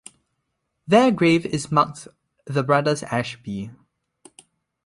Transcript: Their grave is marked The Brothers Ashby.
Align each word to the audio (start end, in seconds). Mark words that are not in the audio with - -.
Their 0.87 1.11
grave 1.11 1.45
is 1.45 1.71
marked 1.71 2.07
The 2.45 2.63
Brothers 2.63 3.03
Ashby. 3.03 3.69